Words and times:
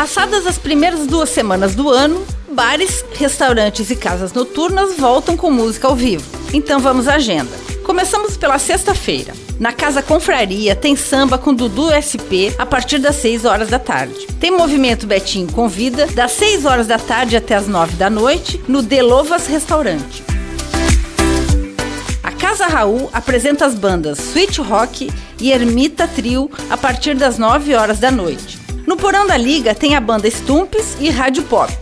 Passadas 0.00 0.46
as 0.46 0.56
primeiras 0.56 1.06
duas 1.06 1.28
semanas 1.28 1.74
do 1.74 1.90
ano, 1.90 2.24
bares, 2.50 3.04
restaurantes 3.12 3.90
e 3.90 3.96
casas 3.96 4.32
noturnas 4.32 4.96
voltam 4.96 5.36
com 5.36 5.50
música 5.50 5.88
ao 5.88 5.94
vivo. 5.94 6.24
Então 6.54 6.80
vamos 6.80 7.06
à 7.06 7.16
agenda. 7.16 7.54
Começamos 7.84 8.34
pela 8.34 8.58
sexta-feira. 8.58 9.34
Na 9.58 9.74
Casa 9.74 10.00
Confraria 10.00 10.74
tem 10.74 10.96
samba 10.96 11.36
com 11.36 11.52
Dudu 11.52 11.90
SP 11.92 12.48
a 12.58 12.64
partir 12.64 12.96
das 12.96 13.16
6 13.16 13.44
horas 13.44 13.68
da 13.68 13.78
tarde. 13.78 14.26
Tem 14.40 14.50
movimento 14.50 15.06
Betinho 15.06 15.52
Convida 15.52 16.06
das 16.06 16.32
6 16.32 16.64
horas 16.64 16.86
da 16.86 16.98
tarde 16.98 17.36
até 17.36 17.54
as 17.54 17.68
9 17.68 17.96
da 17.96 18.08
noite 18.08 18.58
no 18.66 18.80
Delovas 18.80 19.46
Restaurante. 19.48 20.24
A 22.22 22.32
Casa 22.32 22.64
Raul 22.64 23.10
apresenta 23.12 23.66
as 23.66 23.74
bandas 23.74 24.18
Sweet 24.18 24.62
Rock 24.62 25.12
e 25.38 25.52
Ermita 25.52 26.08
Trio 26.08 26.50
a 26.70 26.76
partir 26.78 27.14
das 27.14 27.36
9 27.36 27.74
horas 27.74 27.98
da 27.98 28.10
noite. 28.10 28.59
Porão 29.00 29.26
da 29.26 29.36
Liga 29.36 29.74
tem 29.74 29.96
a 29.96 30.00
banda 30.00 30.28
Stumps 30.28 30.96
e 31.00 31.08
Rádio 31.08 31.42
Pop 31.44 31.72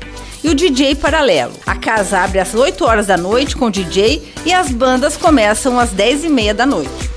e 0.43 0.49
o 0.49 0.55
DJ 0.55 0.95
Paralelo. 0.95 1.53
A 1.67 1.75
casa 1.75 2.21
abre 2.21 2.39
às 2.39 2.55
8 2.55 2.85
horas 2.85 3.09
da 3.09 3.17
noite 3.17 3.57
com 3.57 3.67
o 3.67 3.71
DJ 3.71 4.33
e 4.47 4.53
as 4.53 4.71
bandas 4.71 5.17
começam 5.17 5.81
às 5.81 5.91
10 5.91 6.25
e 6.25 6.29
meia 6.29 6.55
da 6.55 6.65
noite. 6.65 7.11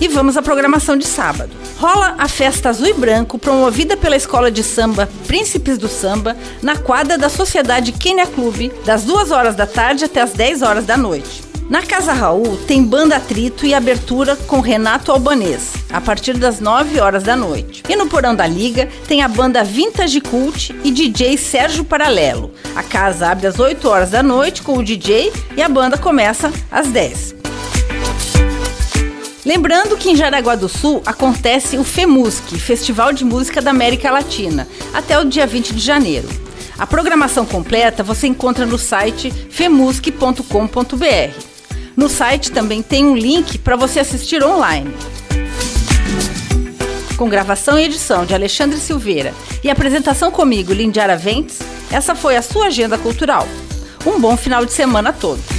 E 0.00 0.08
vamos 0.08 0.38
à 0.38 0.42
programação 0.42 0.96
de 0.96 1.06
sábado. 1.06 1.50
Rola 1.78 2.14
a 2.18 2.26
festa 2.28 2.70
azul 2.70 2.86
e 2.86 2.94
branco 2.94 3.38
promovida 3.38 3.94
pela 3.94 4.16
escola 4.16 4.50
de 4.50 4.62
samba 4.62 5.08
Príncipes 5.26 5.76
do 5.76 5.86
Samba 5.86 6.34
na 6.62 6.76
quadra 6.76 7.18
da 7.18 7.28
Sociedade 7.28 7.92
Kenya 7.92 8.26
Clube, 8.26 8.72
das 8.86 9.04
2 9.04 9.30
horas 9.30 9.54
da 9.54 9.66
tarde 9.66 10.06
até 10.06 10.22
as 10.22 10.32
10 10.32 10.62
horas 10.62 10.86
da 10.86 10.96
noite. 10.96 11.51
Na 11.68 11.80
Casa 11.80 12.12
Raul 12.12 12.58
tem 12.66 12.84
banda 12.84 13.16
atrito 13.16 13.64
e 13.64 13.72
abertura 13.72 14.36
com 14.36 14.60
Renato 14.60 15.10
Albanês, 15.10 15.72
a 15.90 16.00
partir 16.00 16.36
das 16.36 16.60
9 16.60 17.00
horas 17.00 17.22
da 17.22 17.34
noite. 17.34 17.82
E 17.88 17.96
no 17.96 18.08
Porão 18.08 18.34
da 18.34 18.46
Liga 18.46 18.88
tem 19.06 19.22
a 19.22 19.28
banda 19.28 19.64
Vintage 19.64 20.20
Cult 20.20 20.74
e 20.84 20.90
DJ 20.90 21.38
Sérgio 21.38 21.84
Paralelo. 21.84 22.52
A 22.76 22.82
casa 22.82 23.28
abre 23.28 23.46
às 23.46 23.58
8 23.58 23.88
horas 23.88 24.10
da 24.10 24.22
noite 24.22 24.62
com 24.62 24.76
o 24.76 24.84
DJ 24.84 25.32
e 25.56 25.62
a 25.62 25.68
banda 25.68 25.96
começa 25.96 26.52
às 26.70 26.88
10. 26.88 27.36
Lembrando 29.44 29.96
que 29.96 30.10
em 30.10 30.16
Jaraguá 30.16 30.54
do 30.54 30.68
Sul 30.68 31.02
acontece 31.04 31.76
o 31.76 31.82
FEMUSC, 31.82 32.58
Festival 32.58 33.12
de 33.12 33.24
Música 33.24 33.60
da 33.60 33.70
América 33.70 34.10
Latina, 34.10 34.68
até 34.94 35.18
o 35.18 35.24
dia 35.24 35.46
20 35.46 35.74
de 35.74 35.80
janeiro. 35.80 36.28
A 36.78 36.86
programação 36.86 37.44
completa 37.44 38.02
você 38.02 38.26
encontra 38.26 38.64
no 38.64 38.78
site 38.78 39.30
femusc.com.br. 39.50 41.51
No 41.96 42.08
site 42.08 42.50
também 42.50 42.82
tem 42.82 43.04
um 43.04 43.16
link 43.16 43.58
para 43.58 43.76
você 43.76 44.00
assistir 44.00 44.42
online. 44.42 44.94
Com 47.16 47.28
gravação 47.28 47.78
e 47.78 47.84
edição 47.84 48.24
de 48.24 48.34
Alexandre 48.34 48.78
Silveira 48.78 49.34
e 49.62 49.70
apresentação 49.70 50.30
comigo, 50.30 50.72
Lindiara 50.72 51.16
Ventes, 51.16 51.58
essa 51.90 52.14
foi 52.14 52.36
a 52.36 52.42
sua 52.42 52.66
agenda 52.66 52.96
cultural. 52.96 53.46
Um 54.06 54.18
bom 54.18 54.36
final 54.36 54.64
de 54.64 54.72
semana 54.72 55.10
a 55.10 55.12
todos. 55.12 55.51